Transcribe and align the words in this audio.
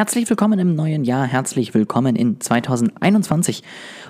Herzlich 0.00 0.30
willkommen 0.30 0.58
im 0.58 0.74
neuen 0.76 1.04
Jahr, 1.04 1.26
herzlich 1.26 1.74
willkommen 1.74 2.16
in 2.16 2.40
2021, 2.40 3.62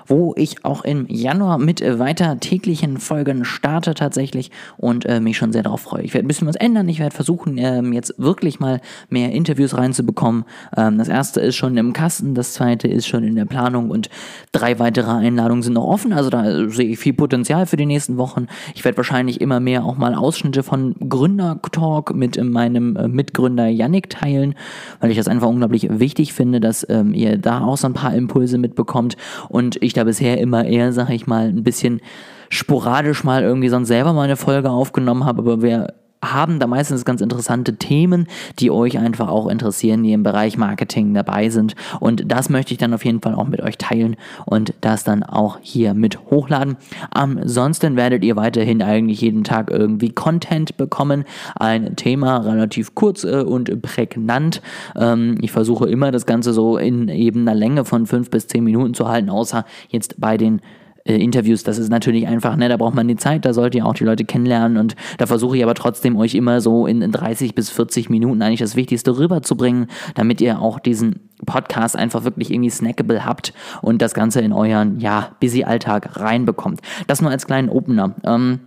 wo 0.07 0.33
ich 0.37 0.63
auch 0.63 0.85
im 0.85 1.05
Januar 1.09 1.57
mit 1.57 1.81
weiter 1.81 2.39
täglichen 2.39 2.97
Folgen 2.97 3.43
starte 3.43 3.93
tatsächlich 3.93 4.51
und 4.77 5.05
äh, 5.05 5.19
mich 5.19 5.35
schon 5.35 5.51
sehr 5.51 5.63
darauf 5.63 5.81
freue. 5.81 6.03
Ich 6.03 6.13
werde 6.13 6.25
ein 6.25 6.29
bisschen 6.29 6.47
was 6.47 6.55
ändern, 6.55 6.87
ich 6.87 6.99
werde 6.99 7.13
versuchen, 7.13 7.57
ähm, 7.57 7.91
jetzt 7.91 8.13
wirklich 8.17 8.61
mal 8.61 8.79
mehr 9.09 9.33
Interviews 9.33 9.75
reinzubekommen. 9.75 10.45
Ähm, 10.77 10.97
das 10.97 11.09
erste 11.09 11.41
ist 11.41 11.57
schon 11.57 11.75
im 11.75 11.91
Kasten, 11.91 12.35
das 12.35 12.53
zweite 12.53 12.87
ist 12.87 13.05
schon 13.05 13.25
in 13.25 13.35
der 13.35 13.43
Planung 13.43 13.89
und 13.89 14.09
drei 14.53 14.79
weitere 14.79 15.11
Einladungen 15.11 15.61
sind 15.61 15.73
noch 15.73 15.83
offen, 15.83 16.13
also 16.13 16.29
da 16.29 16.69
sehe 16.69 16.87
ich 16.87 16.99
viel 16.99 17.11
Potenzial 17.11 17.65
für 17.65 17.75
die 17.75 17.85
nächsten 17.85 18.15
Wochen. 18.15 18.47
Ich 18.75 18.85
werde 18.85 18.95
wahrscheinlich 18.95 19.41
immer 19.41 19.59
mehr 19.59 19.83
auch 19.83 19.97
mal 19.97 20.15
Ausschnitte 20.15 20.63
von 20.63 20.95
Gründer-Talk 21.09 22.15
mit 22.15 22.41
meinem 22.41 22.95
äh, 22.95 23.09
Mitgründer 23.09 23.67
Yannick 23.67 24.09
teilen, 24.09 24.55
weil 25.01 25.11
ich 25.11 25.17
das 25.17 25.27
einfach 25.27 25.49
unglaublich 25.49 25.80
unglaublich 25.83 25.99
wichtig 25.99 26.33
finde, 26.33 26.59
dass 26.59 26.85
ähm, 26.89 27.13
ihr 27.13 27.37
da 27.37 27.61
auch 27.61 27.77
so 27.77 27.87
ein 27.87 27.93
paar 27.93 28.13
Impulse 28.13 28.57
mitbekommt 28.57 29.17
und 29.49 29.81
ich 29.81 29.93
da 29.93 30.03
bisher 30.03 30.39
immer 30.39 30.65
eher, 30.65 30.93
sag 30.93 31.09
ich 31.09 31.27
mal, 31.27 31.47
ein 31.47 31.63
bisschen 31.63 32.01
sporadisch 32.49 33.23
mal 33.23 33.43
irgendwie 33.43 33.69
sonst 33.69 33.87
selber 33.87 34.13
mal 34.13 34.23
eine 34.23 34.35
Folge 34.35 34.69
aufgenommen 34.69 35.25
habe, 35.25 35.41
aber 35.41 35.61
wer 35.61 35.93
haben 36.23 36.59
da 36.59 36.67
meistens 36.67 37.05
ganz 37.05 37.21
interessante 37.21 37.75
Themen, 37.75 38.27
die 38.59 38.71
euch 38.71 38.97
einfach 38.97 39.27
auch 39.27 39.47
interessieren, 39.47 40.03
die 40.03 40.13
im 40.13 40.23
Bereich 40.23 40.57
Marketing 40.57 41.13
dabei 41.13 41.49
sind. 41.49 41.75
Und 41.99 42.31
das 42.31 42.49
möchte 42.49 42.73
ich 42.73 42.77
dann 42.77 42.93
auf 42.93 43.05
jeden 43.05 43.21
Fall 43.21 43.35
auch 43.35 43.47
mit 43.47 43.61
euch 43.61 43.77
teilen 43.77 44.15
und 44.45 44.73
das 44.81 45.03
dann 45.03 45.23
auch 45.23 45.57
hier 45.61 45.93
mit 45.93 46.19
hochladen. 46.29 46.77
Ansonsten 47.11 47.95
werdet 47.95 48.23
ihr 48.23 48.35
weiterhin 48.35 48.81
eigentlich 48.81 49.21
jeden 49.21 49.43
Tag 49.43 49.71
irgendwie 49.71 50.09
Content 50.09 50.77
bekommen. 50.77 51.25
Ein 51.55 51.95
Thema 51.95 52.37
relativ 52.37 52.93
kurz 52.95 53.23
äh, 53.23 53.41
und 53.41 53.81
prägnant. 53.81 54.61
Ähm, 54.95 55.37
ich 55.41 55.51
versuche 55.51 55.89
immer 55.89 56.11
das 56.11 56.25
Ganze 56.25 56.53
so 56.53 56.77
in 56.77 57.07
eben 57.07 57.41
einer 57.41 57.55
Länge 57.55 57.85
von 57.85 58.05
fünf 58.05 58.29
bis 58.29 58.47
zehn 58.47 58.63
Minuten 58.63 58.93
zu 58.93 59.07
halten, 59.07 59.29
außer 59.29 59.65
jetzt 59.89 60.19
bei 60.19 60.37
den 60.37 60.61
äh, 61.03 61.15
Interviews, 61.15 61.63
das 61.63 61.77
ist 61.77 61.89
natürlich 61.89 62.27
einfach, 62.27 62.55
ne, 62.55 62.69
da 62.69 62.77
braucht 62.77 62.95
man 62.95 63.07
die 63.07 63.15
Zeit, 63.15 63.45
da 63.45 63.53
sollt 63.53 63.75
ihr 63.75 63.85
auch 63.85 63.93
die 63.93 64.03
Leute 64.03 64.25
kennenlernen 64.25 64.77
und 64.77 64.95
da 65.17 65.25
versuche 65.25 65.57
ich 65.57 65.63
aber 65.63 65.73
trotzdem 65.73 66.17
euch 66.17 66.35
immer 66.35 66.61
so 66.61 66.85
in, 66.87 67.01
in 67.01 67.11
30 67.11 67.55
bis 67.55 67.69
40 67.69 68.09
Minuten 68.09 68.41
eigentlich 68.41 68.59
das 68.59 68.75
Wichtigste 68.75 69.17
rüberzubringen, 69.17 69.87
damit 70.15 70.41
ihr 70.41 70.59
auch 70.59 70.79
diesen 70.79 71.21
Podcast 71.45 71.95
einfach 71.95 72.23
wirklich 72.23 72.51
irgendwie 72.51 72.69
snackable 72.69 73.25
habt 73.25 73.53
und 73.81 74.01
das 74.01 74.13
Ganze 74.13 74.41
in 74.41 74.53
euren, 74.53 74.99
ja, 74.99 75.35
busy 75.39 75.63
Alltag 75.63 76.19
reinbekommt. 76.19 76.81
Das 77.07 77.21
nur 77.21 77.31
als 77.31 77.45
kleinen 77.45 77.69
Opener. 77.69 78.15
Ähm, 78.23 78.59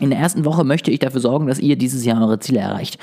in 0.00 0.10
der 0.10 0.18
ersten 0.18 0.44
Woche 0.44 0.64
möchte 0.64 0.90
ich 0.90 0.98
dafür 0.98 1.20
sorgen, 1.20 1.46
dass 1.46 1.58
ihr 1.58 1.76
dieses 1.76 2.04
Jahr 2.04 2.20
eure 2.22 2.38
Ziele 2.40 2.60
erreicht. 2.60 2.98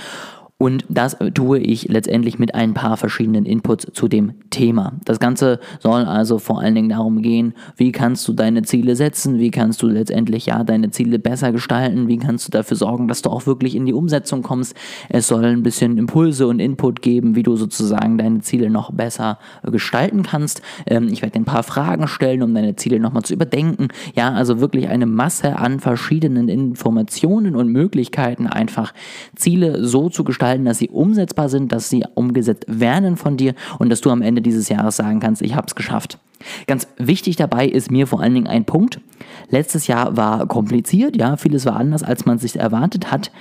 Und 0.60 0.86
das 0.90 1.16
tue 1.36 1.60
ich 1.60 1.88
letztendlich 1.88 2.40
mit 2.40 2.56
ein 2.56 2.74
paar 2.74 2.98
verschiedenen 2.98 3.46
Inputs 3.46 3.90
zu 3.94 4.08
dem 4.08 4.34
Thema. 4.50 4.94
Das 5.06 5.20
Ganze 5.20 5.60
soll 5.80 6.06
also 6.06 6.40
vor 6.40 6.62
allen 6.62 6.74
Dingen 6.74 6.90
darum 6.90 7.22
gehen, 7.22 7.54
wie 7.76 7.92
kannst 7.92 8.28
du 8.28 8.34
deine 8.34 8.64
Ziele 8.64 8.96
setzen, 8.96 9.38
wie 9.38 9.52
kannst 9.52 9.84
du 9.84 9.88
letztendlich 9.88 10.48
ja 10.48 10.64
deine 10.64 10.90
Ziele 10.90 11.20
besser 11.20 11.52
gestalten, 11.52 12.08
wie 12.08 12.18
kannst 12.18 12.48
du 12.48 12.52
dafür 12.52 12.76
sorgen, 12.76 13.08
dass 13.08 13.22
du 13.22 13.30
auch 13.30 13.46
wirklich 13.46 13.76
in 13.76 13.86
die 13.86 13.94
Umsetzung 13.94 14.42
kommst. 14.42 14.76
Es 15.10 15.28
soll 15.28 15.46
ein 15.46 15.62
bisschen 15.62 16.00
Impulse 16.00 16.48
und 16.48 16.60
Input 16.60 17.04
geben, 17.04 17.36
wie 17.36 17.44
du 17.44 17.56
sozusagen 17.56 18.18
deine 18.18 18.40
Ziele 18.40 18.72
noch 18.72 18.92
besser 18.92 19.38
gestalten 19.62 20.24
kannst. 20.24 20.64
Ähm, 20.88 21.08
ich 21.12 21.22
werde 21.22 21.34
dir 21.34 21.42
ein 21.42 21.46
paar 21.46 21.62
Fragen 21.62 22.08
stellen, 22.08 22.42
um 22.42 22.56
deine 22.56 22.76
Ziele 22.76 23.00
nochmal 23.00 23.22
zu 23.22 23.36
überdenken. 23.36 23.90
Ja, 24.16 24.34
also 24.34 24.60
wirklich 24.60 24.88
eine 24.88 25.06
Masse 25.06 25.58
an 25.58 25.80
verschiedenen 25.80 26.50
Informationen 26.50 27.56
und 27.56 27.72
Möglichkeiten, 27.72 28.48
einfach 28.48 28.96
Ziele 29.36 29.86
so 29.86 30.10
zu 30.10 30.24
gestalten, 30.24 30.47
gestalten, 30.48 30.66
dass 30.66 30.78
sie 30.78 30.90
umsetzbar 30.90 31.50
sind, 31.50 31.72
dass 31.72 31.90
sie 31.90 32.06
umgesetzt 32.16 32.66
werden 32.68 33.18
von 33.18 33.36
dir 33.36 33.54
und 33.80 33.90
dass 33.90 34.02
du 34.02 34.12
am 34.12 34.22
Ende 34.22 34.42
dieses 34.42 34.70
Jahres 34.70 34.96
sagen 34.96 35.20
kannst, 35.20 35.42
ich 35.42 35.56
habe 35.56 35.68
es 35.68 35.76
geschafft. 35.76 36.20
Ganz 36.68 36.88
wichtig 36.98 37.36
dabei 37.36 37.68
ist 37.68 37.92
mir 37.92 38.08
vor 38.08 38.22
allen 38.22 38.34
Dingen 38.34 38.48
ein 38.48 38.64
Punkt. 38.64 39.02
Letztes 39.50 39.88
Jahr 39.88 40.16
war 40.16 40.48
kompliziert, 40.48 41.18
ja, 41.18 41.36
vieles 41.36 41.66
war 41.66 41.76
anders, 41.76 42.04
als 42.04 42.26
man 42.26 42.38
sich 42.38 42.58
erwartet 42.58 43.12
hat. 43.12 43.32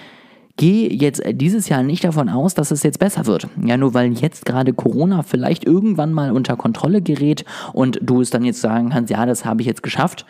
Geh 0.59 0.89
jetzt 0.89 1.23
dieses 1.33 1.69
Jahr 1.69 1.83
nicht 1.83 2.05
davon 2.05 2.31
aus, 2.31 2.55
dass 2.55 2.71
es 2.71 2.83
jetzt 2.83 2.99
besser 2.99 3.27
wird. 3.27 3.47
Ja, 3.63 3.77
nur 3.77 3.93
weil 3.93 4.13
jetzt 4.15 4.47
gerade 4.47 4.73
Corona 4.73 5.23
vielleicht 5.23 5.65
irgendwann 5.65 6.15
mal 6.15 6.33
unter 6.33 6.57
Kontrolle 6.57 7.03
gerät 7.03 7.45
und 7.75 7.99
du 8.01 8.23
es 8.23 8.31
dann 8.31 8.43
jetzt 8.43 8.63
sagen 8.63 8.89
kannst, 8.89 9.11
ja, 9.11 9.27
das 9.27 9.45
habe 9.45 9.61
ich 9.61 9.67
jetzt 9.67 9.83
geschafft, 9.83 10.25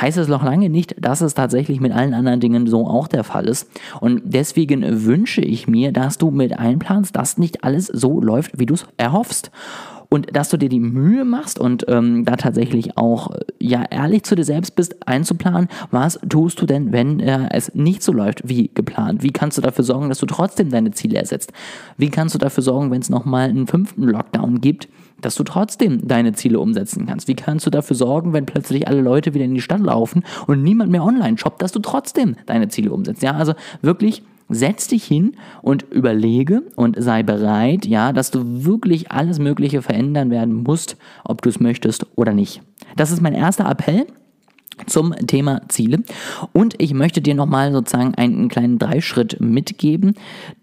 heißt 0.00 0.18
es 0.18 0.28
noch 0.28 0.44
lange 0.44 0.68
nicht, 0.68 0.94
dass 1.04 1.20
es 1.20 1.34
tatsächlich 1.34 1.80
mit 1.80 1.92
allen 1.92 2.14
anderen 2.14 2.38
Dingen 2.38 2.68
so 2.68 2.86
auch 2.86 3.08
der 3.08 3.24
Fall 3.24 3.48
ist. 3.48 3.68
Und 4.00 4.22
deswegen 4.24 5.04
wünsche 5.04 5.40
ich 5.40 5.66
mir, 5.66 5.90
dass 5.90 6.16
du 6.16 6.30
mit 6.30 6.56
einplanst, 6.58 7.16
dass 7.16 7.36
nicht 7.36 7.64
alles 7.64 7.86
so 7.86 8.20
läuft, 8.20 8.60
wie 8.60 8.66
du 8.66 8.74
es 8.74 8.86
erhoffst 8.98 9.50
und 10.12 10.36
dass 10.36 10.50
du 10.50 10.58
dir 10.58 10.68
die 10.68 10.78
Mühe 10.78 11.24
machst 11.24 11.58
und 11.58 11.86
ähm, 11.88 12.26
da 12.26 12.36
tatsächlich 12.36 12.98
auch 12.98 13.30
ja 13.58 13.82
ehrlich 13.90 14.24
zu 14.24 14.34
dir 14.34 14.44
selbst 14.44 14.76
bist, 14.76 15.08
einzuplanen, 15.08 15.68
was 15.90 16.20
tust 16.28 16.60
du 16.60 16.66
denn, 16.66 16.92
wenn 16.92 17.18
äh, 17.18 17.48
es 17.50 17.74
nicht 17.74 18.02
so 18.02 18.12
läuft 18.12 18.46
wie 18.46 18.70
geplant? 18.74 19.22
Wie 19.22 19.30
kannst 19.30 19.56
du 19.56 19.62
dafür 19.62 19.84
sorgen, 19.84 20.10
dass 20.10 20.18
du 20.18 20.26
trotzdem 20.26 20.68
deine 20.68 20.90
Ziele 20.90 21.16
ersetzt? 21.16 21.54
Wie 21.96 22.10
kannst 22.10 22.34
du 22.34 22.38
dafür 22.38 22.62
sorgen, 22.62 22.90
wenn 22.90 23.00
es 23.00 23.08
nochmal 23.08 23.48
einen 23.48 23.66
fünften 23.66 24.02
Lockdown 24.02 24.60
gibt, 24.60 24.86
dass 25.22 25.34
du 25.34 25.44
trotzdem 25.44 26.06
deine 26.06 26.34
Ziele 26.34 26.60
umsetzen 26.60 27.06
kannst? 27.06 27.26
Wie 27.26 27.34
kannst 27.34 27.64
du 27.64 27.70
dafür 27.70 27.96
sorgen, 27.96 28.34
wenn 28.34 28.44
plötzlich 28.44 28.88
alle 28.88 29.00
Leute 29.00 29.32
wieder 29.32 29.46
in 29.46 29.54
die 29.54 29.62
Stadt 29.62 29.80
laufen 29.80 30.24
und 30.46 30.62
niemand 30.62 30.92
mehr 30.92 31.04
online 31.04 31.38
shoppt, 31.38 31.62
dass 31.62 31.72
du 31.72 31.78
trotzdem 31.78 32.36
deine 32.44 32.68
Ziele 32.68 32.92
umsetzt? 32.92 33.22
Ja, 33.22 33.32
also 33.32 33.54
wirklich 33.80 34.22
setz 34.54 34.88
dich 34.88 35.04
hin 35.04 35.36
und 35.62 35.82
überlege 35.90 36.62
und 36.76 36.96
sei 37.02 37.22
bereit, 37.22 37.86
ja, 37.86 38.12
dass 38.12 38.30
du 38.30 38.64
wirklich 38.64 39.10
alles 39.10 39.38
Mögliche 39.38 39.82
verändern 39.82 40.30
werden 40.30 40.62
musst, 40.62 40.96
ob 41.24 41.42
du 41.42 41.48
es 41.48 41.60
möchtest 41.60 42.06
oder 42.16 42.32
nicht. 42.32 42.62
Das 42.96 43.10
ist 43.10 43.22
mein 43.22 43.34
erster 43.34 43.68
Appell 43.68 44.06
zum 44.86 45.14
Thema 45.26 45.62
Ziele. 45.68 46.02
Und 46.52 46.74
ich 46.78 46.94
möchte 46.94 47.20
dir 47.20 47.34
nochmal 47.34 47.72
sozusagen 47.72 48.14
einen 48.14 48.48
kleinen 48.48 48.78
Dreischritt 48.78 49.40
mitgeben, 49.40 50.14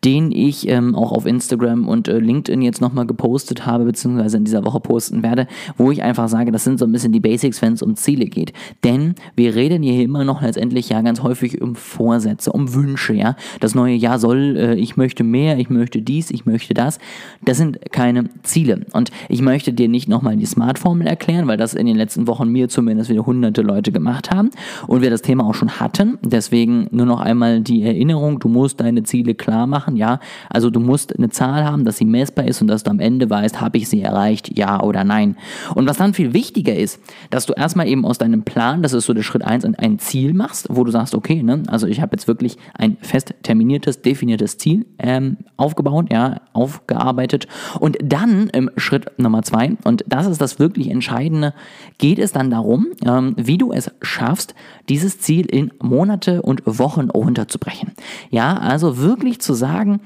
den 0.03 0.31
ich 0.31 0.68
ähm, 0.68 0.96
auch 0.96 1.12
auf 1.12 1.25
Instagram 1.25 1.88
und 1.88 2.07
äh, 2.07 2.19
LinkedIn 2.19 2.62
jetzt 2.62 2.81
nochmal 2.81 3.06
gepostet 3.06 3.66
habe, 3.66 3.85
beziehungsweise 3.85 4.38
in 4.38 4.46
dieser 4.46 4.66
Woche 4.66 4.79
posten 4.79 5.24
werde, 5.24 5.47
wo 5.78 5.91
ich 5.91 6.03
einfach 6.03 6.29
sage, 6.29 6.52
das 6.52 6.63
sind 6.63 6.79
so 6.79 6.85
ein 6.85 6.91
bisschen 6.91 7.12
die 7.12 7.19
Basics, 7.19 7.62
wenn 7.62 7.74
es 7.74 7.81
um 7.81 7.96
Ziele 7.96 8.25
geht. 8.25 8.53
Denn 8.84 9.16
wir 9.35 9.56
reden 9.56 9.84
hier 9.84 10.03
immer 10.03 10.24
noch 10.24 10.41
letztendlich 10.41 10.90
ja 10.90 11.02
ganz 11.02 11.24
häufig 11.24 11.62
um 11.62 11.75
Vorsätze, 11.75 12.52
um 12.52 12.74
Wünsche, 12.74 13.13
ja. 13.13 13.35
Das 13.59 13.75
neue 13.75 13.96
Jahr 13.96 14.19
soll, 14.19 14.58
äh, 14.58 14.75
ich 14.75 14.97
möchte 14.97 15.24
mehr, 15.24 15.58
ich 15.58 15.69
möchte 15.69 16.02
dies, 16.02 16.31
ich 16.31 16.46
möchte 16.46 16.74
das. 16.74 17.00
Das 17.44 17.58
sind 17.58 17.91
keine 17.91 18.29
Ziele. 18.44 18.85
Und 18.94 19.12
ich 19.28 19.41
möchte 19.41 19.74
dir 19.74 19.88
nicht 19.88 20.08
nochmal 20.08 20.38
die 20.38 20.46
Smart-Formel 20.46 21.08
erklären, 21.08 21.47
weil 21.47 21.58
das 21.58 21.74
in 21.74 21.85
den 21.85 21.96
letzten 21.96 22.28
Wochen 22.28 22.50
mir 22.50 22.69
zumindest 22.69 23.09
wieder 23.09 23.25
hunderte 23.25 23.62
Leute 23.62 23.91
gemacht 23.91 24.09
gemacht 24.09 24.31
haben 24.31 24.50
und 24.88 25.02
wir 25.02 25.09
das 25.09 25.22
Thema 25.22 25.46
auch 25.46 25.53
schon 25.53 25.80
hatten. 25.80 26.18
Deswegen 26.24 26.88
nur 26.92 27.06
noch 27.06 27.20
einmal 27.20 27.62
die 27.62 27.84
Erinnerung, 27.84 28.40
du 28.40 28.50
musst 28.50 28.80
deine 28.80 29.03
Ziele 29.03 29.36
klar 29.36 29.68
machen, 29.68 29.97
ja. 29.97 30.20
Also 30.50 30.70
du 30.70 30.80
musst 30.80 31.16
eine 31.16 31.30
Zahl 31.30 31.64
haben, 31.64 31.86
dass 31.86 31.97
sie 31.97 32.06
messbar 32.06 32.46
ist 32.46 32.62
und 32.62 32.68
dass 32.68 32.84
du 32.84 32.90
am 32.90 33.00
Ende 33.00 33.30
weißt, 33.30 33.62
habe 33.62 33.78
ich 33.78 33.88
sie 33.88 34.02
erreicht, 34.02 34.58
ja 34.58 34.81
oder 34.81 35.03
nein. 35.03 35.38
Und 35.75 35.88
was 35.88 35.97
dann 35.97 36.14
viel 36.14 36.34
wichtiger 36.34 36.75
ist, 36.75 37.00
dass 37.30 37.46
du 37.46 37.53
erstmal 37.53 37.88
eben 37.88 38.03
aus 38.06 38.18
deinem 38.18 38.44
Plan, 38.44 38.81
das 38.81 38.94
ist 38.94 39.06
so 39.06 39.14
der 39.14 39.22
Schritt 39.22 39.44
1, 39.44 39.66
ein 39.66 40.00
Ziel 40.00 40.34
machst, 40.34 40.68
wo 40.70 40.84
du 40.84 40.91
sagst, 40.91 41.14
okay, 41.14 41.44
ne, 41.44 41.64
also 41.68 41.86
ich 41.86 42.02
habe 42.02 42.16
jetzt 42.16 42.28
wirklich 42.28 42.58
ein 42.74 42.97
fest 43.02 43.36
terminiertes, 43.44 44.02
definiertes 44.02 44.58
Ziel 44.58 44.88
ähm, 44.97 45.38
aufgebaut, 45.58 46.08
ja, 46.12 46.41
aufgearbeitet. 46.53 47.47
Und 47.79 47.97
dann 48.02 48.50
im 48.50 48.72
Schritt 48.78 49.20
Nummer 49.20 49.44
2, 49.44 49.78
und 49.84 50.03
das 50.08 50.26
ist 50.26 50.41
das 50.41 50.58
wirklich 50.58 50.90
Entscheidende, 50.90 51.53
geht 52.00 52.17
es 52.17 52.32
dann 52.32 52.50
darum, 52.50 52.88
ähm, 53.05 53.35
wie 53.38 53.58
du 53.59 53.72
es 53.72 53.89
schaffst, 54.02 54.56
dieses 54.88 55.20
Ziel 55.20 55.46
in 55.46 55.72
Monate 55.82 56.41
und 56.41 56.62
Wochen 56.66 57.09
runterzubrechen. 57.09 57.94
Ja, 58.30 58.58
also 58.58 58.97
wirklich 58.97 59.40
zu 59.40 59.53
sagen, 59.53 60.02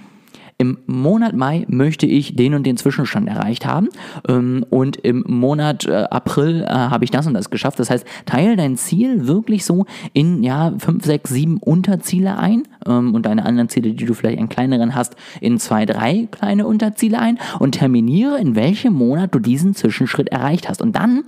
im 0.58 0.78
Monat 0.86 1.36
Mai 1.36 1.66
möchte 1.68 2.06
ich 2.06 2.36
den 2.36 2.54
und 2.54 2.66
den 2.66 2.78
Zwischenstand 2.78 3.28
erreicht 3.28 3.66
haben 3.66 3.90
ähm, 4.28 4.66
und 4.70 4.98
im 4.98 5.24
Monat 5.28 5.86
äh, 5.86 6.06
April 6.10 6.64
äh, 6.64 6.68
habe 6.68 7.04
ich 7.04 7.12
das 7.12 7.28
und 7.28 7.34
das 7.34 7.50
geschafft. 7.50 7.80
Das 7.80 7.90
heißt, 7.90 8.06
teile 8.26 8.56
dein 8.56 8.78
Ziel 8.78 9.28
wirklich 9.28 9.66
so 9.66 9.86
in 10.14 10.44
ja 10.44 10.74
fünf, 10.78 11.06
sechs, 11.06 11.32
sieben 11.32 11.58
Unterziele 11.58 12.38
ein 12.38 12.64
ähm, 12.86 13.14
und 13.14 13.26
deine 13.26 13.46
anderen 13.46 13.70
Ziele, 13.70 13.94
die 13.94 14.06
du 14.06 14.14
vielleicht 14.14 14.40
in 14.40 14.50
kleineren 14.50 14.96
hast, 14.96 15.16
in 15.42 15.60
zwei, 15.60 15.86
drei 15.86 16.28
kleine 16.32 16.68
Unterziele 16.68 17.20
ein 17.20 17.40
und 17.60 17.74
terminiere, 17.74 18.40
in 18.40 18.56
welchem 18.56 18.94
Monat 18.94 19.34
du 19.34 19.40
diesen 19.40 19.74
Zwischenschritt 19.74 20.30
erreicht 20.30 20.70
hast. 20.70 20.82
Und 20.82 20.96
dann 20.96 21.24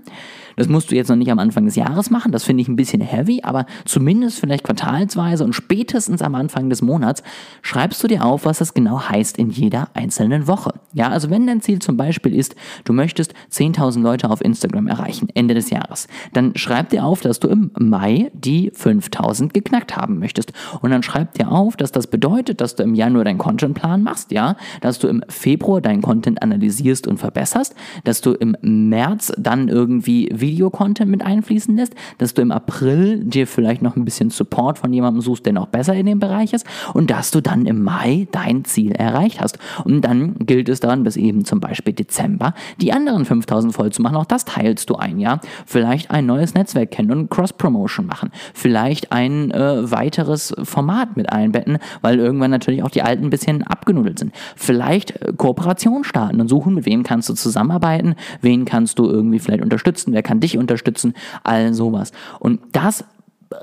Das 0.56 0.68
musst 0.68 0.92
du 0.92 0.96
jetzt 0.96 1.10
noch 1.10 1.16
nicht 1.16 1.32
am 1.32 1.40
Anfang 1.40 1.66
des 1.66 1.76
Jahres 1.76 2.10
machen, 2.10 2.32
das 2.32 2.44
finde 2.44 2.62
ich 2.62 2.68
ein 2.68 2.76
bisschen 2.76 3.02
heavy, 3.02 3.42
aber 3.44 3.66
zumindest 3.86 4.40
vielleicht 4.40 4.64
quartalsweise 4.64 5.44
und 5.44 5.54
spätestens 5.54 6.22
am 6.22 6.36
Anfang 6.36 6.70
des 6.70 6.82
Monats 6.82 7.24
schreibst 7.62 8.04
du 8.04 8.08
dir 8.08 8.26
auf, 8.26 8.46
was 8.46 8.60
das 8.60 8.74
genau 8.74 9.02
heißt 9.02 9.38
in 9.38 9.50
jeder 9.50 9.90
einzelnen 9.94 10.48
Woche. 10.48 10.74
Ja, 10.94 11.10
also 11.10 11.30
wenn 11.30 11.48
dein 11.48 11.62
Ziel 11.62 11.80
zum 11.80 11.98
Beispiel 11.98 12.36
ist, 12.36 12.56
du 12.84 12.94
möchtest 12.94 13.34
10.000 13.52 14.02
Leute 14.02 14.30
auf 14.30 14.42
Instagram 14.42 14.88
erreichen, 14.88 15.28
Ende 15.34 15.54
des 15.54 15.70
Jahres, 15.70 16.08
dann 16.34 16.56
schreib 16.56 16.90
dir 16.90 17.06
auf, 17.06 17.22
dass 17.22 17.40
du 17.40 17.48
im 17.48 17.72
Mai 17.78 18.32
die 18.34 18.72
5.000 18.72 19.54
geknackt 19.54 19.96
haben 19.96 20.20
möchtest. 20.20 20.54
Und 20.82 20.92
dann 20.92 21.04
schreib 21.04 21.34
dir 21.34 21.52
auf, 21.52 21.76
dass 21.78 21.92
das 21.92 22.08
bedeutet, 22.08 22.62
dass 22.62 22.76
du 22.76 22.84
im 22.84 22.96
Januar 22.96 23.26
deinen 23.26 23.38
Contentplan 23.38 24.04
machst, 24.04 24.32
ja, 24.32 24.56
dass 24.82 25.00
du 25.00 25.08
im 25.08 25.24
Februar 25.28 25.82
deinen 25.82 26.02
Content 26.02 26.42
analysierst 26.42 27.08
und 27.08 27.18
verbesserst, 27.18 27.76
dass 28.04 28.22
du 28.22 28.32
im 28.32 28.56
März 28.62 29.34
dann 29.38 29.68
irgendwie 29.68 30.30
Videocontent 30.46 31.10
mit 31.10 31.24
einfließen 31.24 31.76
lässt, 31.76 31.94
dass 32.18 32.34
du 32.34 32.42
im 32.42 32.52
April 32.52 33.24
dir 33.24 33.48
vielleicht 33.48 33.82
noch 33.82 33.96
ein 33.96 34.06
bisschen 34.06 34.30
Support 34.30 34.80
von 34.80 34.94
jemandem 34.94 35.22
suchst, 35.22 35.46
der 35.46 35.54
noch 35.54 35.68
besser 35.68 35.94
in 35.96 36.06
dem 36.06 36.20
Bereich 36.20 36.54
ist 36.54 36.66
und 36.94 37.10
dass 37.10 37.32
du 37.32 37.42
dann 37.42 37.66
im 37.66 37.84
Mai 37.84 38.28
dein 38.32 38.64
Ziel 38.66 38.92
erreicht 38.92 39.42
hast. 39.42 39.58
Und 39.84 40.02
dann 40.02 40.36
gilt 40.40 40.70
es 40.70 40.80
dann 40.80 41.04
bis 41.04 41.18
eben 41.18 41.46
zum 41.46 41.60
Beispiel 41.60 41.94
Dezember 41.94 42.54
die 42.80 42.94
anderen 42.94 43.26
5000 43.26 43.74
voll 43.74 43.92
zu 43.92 44.02
machen. 44.02 44.16
Auch 44.16 44.26
das 44.26 44.46
teilst 44.46 44.90
du 44.90 44.96
ein, 44.96 45.20
ja. 45.20 45.40
Vielleicht 45.66 46.12
ein 46.12 46.26
neues 46.26 46.54
Netzwerk 46.54 46.92
kennen 46.92 47.12
und 47.12 47.30
Cross-Promotion 47.30 48.06
machen. 48.06 48.32
Vielleicht 48.54 49.12
ein 49.12 49.52
äh, 49.52 49.92
weiteres 49.92 50.54
Format 50.64 51.18
mit 51.18 51.32
einbetten, 51.32 51.80
weil 52.02 52.20
irgendwann 52.20 52.52
natürlich 52.52 52.84
auch 52.84 52.90
die 52.90 53.02
alten 53.02 53.26
ein 53.26 53.30
bisschen 53.30 53.64
abgenudelt 53.64 54.20
sind. 54.20 54.34
Vielleicht 54.56 55.12
äh, 55.22 55.34
Kooperation 55.36 56.04
starten 56.04 56.40
und 56.40 56.48
suchen, 56.48 56.76
mit 56.76 56.86
wem 56.86 57.04
kannst 57.04 57.30
du 57.30 57.34
zusammenarbeiten, 57.34 58.16
wen 58.42 58.66
kannst 58.66 59.00
du 59.00 59.06
irgendwie 59.10 59.40
vielleicht 59.40 59.64
unterstützen, 59.64 60.14
wer 60.14 60.24
kann 60.36 60.40
dich 60.42 60.58
unterstützen, 60.58 61.14
all 61.44 61.74
sowas. 61.74 62.12
Und 62.40 62.60
das 62.74 63.06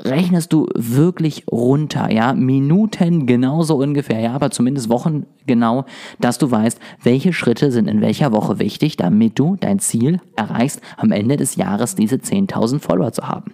rechnest 0.05 0.53
du 0.53 0.69
wirklich 0.75 1.45
runter, 1.51 2.11
ja, 2.11 2.33
Minuten 2.33 3.27
genauso 3.27 3.77
ungefähr, 3.77 4.21
ja, 4.21 4.33
aber 4.33 4.51
zumindest 4.51 4.89
Wochen 4.89 5.27
genau, 5.47 5.85
dass 6.21 6.39
du 6.39 6.51
weißt, 6.51 6.79
welche 7.03 7.33
Schritte 7.33 7.73
sind 7.73 7.89
in 7.89 8.01
welcher 8.01 8.33
Woche 8.33 8.59
wichtig, 8.59 8.97
damit 8.97 9.39
du 9.39 9.57
dein 9.61 9.81
Ziel 9.81 10.21
erreichst, 10.37 10.81
am 10.97 11.11
Ende 11.11 11.37
des 11.37 11.57
Jahres 11.57 11.95
diese 11.95 12.17
10.000 12.17 12.79
Follower 12.79 13.13
zu 13.13 13.29
haben. 13.29 13.53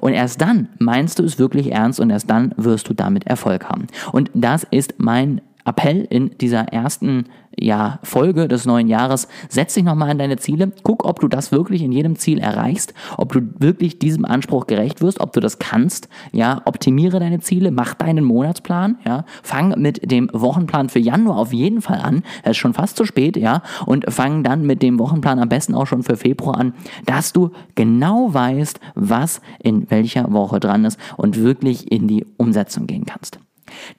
Und 0.00 0.14
erst 0.14 0.40
dann 0.40 0.68
meinst 0.78 1.18
du 1.18 1.24
es 1.24 1.38
wirklich 1.38 1.72
ernst 1.72 2.00
und 2.00 2.08
erst 2.08 2.30
dann 2.30 2.54
wirst 2.56 2.88
du 2.88 2.94
damit 2.94 3.26
Erfolg 3.26 3.68
haben. 3.68 3.88
Und 4.12 4.30
das 4.32 4.64
ist 4.70 4.94
mein 4.98 5.42
Appell 5.64 6.06
in 6.10 6.36
dieser 6.38 6.72
ersten 6.72 7.26
ja, 7.58 7.98
Folge 8.02 8.48
des 8.48 8.66
neuen 8.66 8.88
Jahres. 8.88 9.28
Setz 9.48 9.74
dich 9.74 9.84
nochmal 9.84 10.10
an 10.10 10.18
deine 10.18 10.36
Ziele. 10.36 10.72
Guck, 10.82 11.04
ob 11.04 11.20
du 11.20 11.28
das 11.28 11.52
wirklich 11.52 11.82
in 11.82 11.92
jedem 11.92 12.16
Ziel 12.16 12.38
erreichst, 12.38 12.94
ob 13.16 13.32
du 13.32 13.40
wirklich 13.58 13.98
diesem 13.98 14.24
Anspruch 14.24 14.66
gerecht 14.66 15.00
wirst, 15.00 15.20
ob 15.20 15.32
du 15.32 15.40
das 15.40 15.58
kannst. 15.58 16.08
Ja, 16.32 16.62
optimiere 16.64 17.20
deine 17.20 17.40
Ziele, 17.40 17.70
mach 17.70 17.94
deinen 17.94 18.24
Monatsplan. 18.24 18.98
Ja, 19.06 19.24
fang 19.42 19.80
mit 19.80 20.10
dem 20.10 20.28
Wochenplan 20.32 20.88
für 20.88 20.98
Januar 20.98 21.38
auf 21.38 21.52
jeden 21.52 21.80
Fall 21.80 22.00
an. 22.00 22.22
Es 22.42 22.52
ist 22.52 22.56
schon 22.58 22.74
fast 22.74 22.96
zu 22.96 23.04
spät. 23.04 23.36
Ja, 23.36 23.62
und 23.86 24.04
fang 24.12 24.42
dann 24.42 24.66
mit 24.66 24.82
dem 24.82 24.98
Wochenplan 24.98 25.38
am 25.38 25.48
besten 25.48 25.74
auch 25.74 25.86
schon 25.86 26.02
für 26.02 26.16
Februar 26.16 26.58
an, 26.58 26.74
dass 27.06 27.32
du 27.32 27.50
genau 27.74 28.34
weißt, 28.34 28.80
was 28.94 29.40
in 29.62 29.90
welcher 29.90 30.32
Woche 30.32 30.60
dran 30.60 30.84
ist 30.84 30.98
und 31.16 31.40
wirklich 31.40 31.90
in 31.90 32.08
die 32.08 32.26
Umsetzung 32.36 32.86
gehen 32.86 33.06
kannst. 33.06 33.38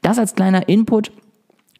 Das 0.01 0.19
als 0.19 0.35
kleiner 0.35 0.69
Input. 0.69 1.11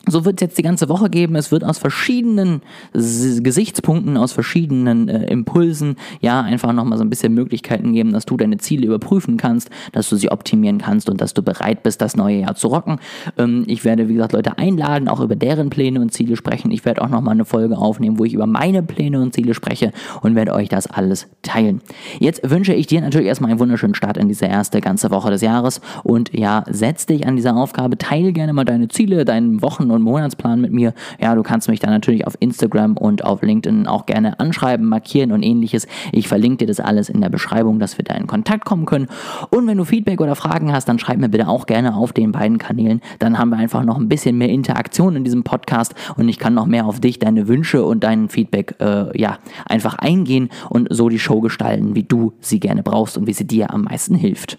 So 0.08 0.26
wird 0.26 0.42
es 0.42 0.42
jetzt 0.42 0.58
die 0.58 0.62
ganze 0.62 0.88
Woche 0.90 1.10
geben. 1.10 1.36
Es 1.36 1.52
wird 1.52 1.64
aus 1.64 1.78
verschiedenen 1.78 2.62
Gesichtspunkten, 2.94 4.18
aus 4.18 4.34
verschiedenen 4.34 5.10
äh, 5.10 5.26
Impulsen, 5.26 5.96
ja, 6.22 6.42
einfach 6.42 6.74
nochmal 6.74 6.98
so 6.98 7.04
ein 7.04 7.10
bisschen 7.10 7.34
Möglichkeiten 7.34 7.94
geben, 7.94 8.14
dass 8.14 8.26
du 8.26 8.38
deine 8.38 8.58
Ziele 8.58 8.86
überprüfen 8.86 9.38
kannst, 9.38 9.70
dass 9.94 10.10
du 10.10 10.16
sie 10.16 10.32
optimieren 10.32 10.78
kannst 10.78 11.10
und 11.10 11.22
dass 11.22 11.34
du 11.34 11.42
bereit 11.42 11.82
bist, 11.84 12.02
das 12.02 12.16
neue 12.16 12.42
Jahr 12.42 12.56
zu 12.56 12.68
rocken. 12.68 13.00
Ähm, 13.38 13.64
ich 13.68 13.84
werde, 13.84 14.08
wie 14.08 14.14
gesagt, 14.14 14.34
Leute 14.34 14.58
einladen, 14.58 15.08
auch 15.08 15.20
über 15.22 15.36
deren 15.36 15.70
Pläne 15.70 16.00
und 16.00 16.14
Ziele 16.14 16.36
sprechen. 16.36 16.70
Ich 16.72 16.86
werde 16.86 17.02
auch 17.02 17.10
nochmal 17.10 17.34
eine 17.34 17.46
Folge 17.46 17.78
aufnehmen, 17.78 18.20
wo 18.20 18.26
ich 18.26 18.34
über 18.34 18.46
meine 18.46 18.84
Pläne 18.84 19.22
und 19.22 19.34
Ziele 19.34 19.54
spreche 19.56 19.92
und 20.22 20.36
werde 20.36 20.54
euch 20.54 20.70
das 20.70 20.88
alles 20.88 21.28
teilen. 21.42 21.82
Jetzt 22.20 22.48
wünsche 22.48 22.74
ich 22.74 22.86
dir 22.86 23.02
natürlich 23.02 23.28
erstmal 23.28 23.50
einen 23.50 23.60
wunderschönen 23.60 23.96
Start 23.96 24.18
in 24.18 24.28
diese 24.28 24.46
erste 24.46 24.82
ganze 24.82 25.10
Woche 25.10 25.32
des 25.32 25.42
Jahres 25.42 25.82
und 26.04 26.32
ja, 26.34 26.64
setz 26.70 27.08
dich 27.08 27.26
an 27.26 27.36
dieser 27.36 27.56
Aufgabe, 27.56 27.98
teile 27.98 28.34
gerne 28.34 28.54
mal 28.54 28.66
deine 28.66 28.88
Ziele, 28.88 29.26
deinen 29.26 29.62
Wochen- 29.64 29.95
und 29.96 30.04
Monatsplan 30.04 30.62
mit 30.62 30.72
mir. 30.72 30.94
Ja, 31.20 31.36
du 31.36 31.44
kannst 31.44 31.68
mich 31.68 31.80
dann 31.80 31.92
natürlich 31.92 32.28
auf 32.28 32.36
Instagram 32.40 32.98
und 32.98 33.24
auf 33.26 33.42
LinkedIn 33.42 33.88
auch 33.88 34.06
gerne 34.06 34.40
anschreiben, 34.40 34.86
markieren 34.86 35.32
und 35.32 35.44
ähnliches. 35.44 35.88
Ich 36.12 36.28
verlinke 36.28 36.58
dir 36.58 36.68
das 36.68 36.80
alles 36.80 37.10
in 37.10 37.22
der 37.22 37.30
Beschreibung, 37.30 37.80
dass 37.80 37.98
wir 37.98 38.06
da 38.06 38.14
in 38.16 38.28
Kontakt 38.28 38.66
kommen 38.66 38.86
können. 38.86 39.08
Und 39.50 39.68
wenn 39.68 39.78
du 39.78 39.86
Feedback 39.86 40.22
oder 40.22 40.36
Fragen 40.36 40.72
hast, 40.72 40.88
dann 40.88 41.00
schreib 41.00 41.18
mir 41.18 41.30
bitte 41.30 41.48
auch 41.48 41.66
gerne 41.66 41.96
auf 41.96 42.14
den 42.14 42.32
beiden 42.32 42.58
Kanälen. 42.58 43.02
Dann 43.20 43.38
haben 43.38 43.50
wir 43.50 43.58
einfach 43.58 43.84
noch 43.84 43.98
ein 43.98 44.10
bisschen 44.10 44.38
mehr 44.38 44.50
Interaktion 44.50 45.16
in 45.16 45.24
diesem 45.24 45.44
Podcast 45.44 45.96
und 46.18 46.30
ich 46.30 46.40
kann 46.40 46.54
noch 46.54 46.66
mehr 46.66 46.86
auf 46.86 47.00
dich, 47.00 47.20
deine 47.20 47.48
Wünsche 47.48 47.84
und 47.84 48.04
dein 48.04 48.30
Feedback 48.30 48.76
äh, 48.80 49.18
ja 49.20 49.38
einfach 49.66 49.96
eingehen 49.96 50.50
und 50.70 50.88
so 50.92 51.10
die 51.10 51.20
Show 51.20 51.42
gestalten, 51.42 51.96
wie 51.96 52.04
du 52.04 52.34
sie 52.42 52.60
gerne 52.60 52.84
brauchst 52.84 53.18
und 53.18 53.28
wie 53.28 53.34
sie 53.34 53.48
dir 53.48 53.74
am 53.74 53.84
meisten 53.84 54.16
hilft. 54.16 54.58